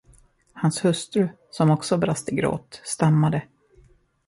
[0.53, 3.43] Hans hustru, som också brast i gråt, stammade.